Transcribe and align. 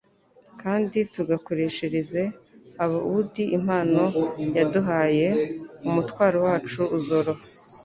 kandi 0.61 0.97
tugakoreshereza 1.13 2.23
abaudi 2.83 3.43
impano 3.57 4.03
yaduhaye. 4.57 5.27
umutwaro 5.87 6.37
wacu 6.47 6.81
uzoroha. 6.97 7.43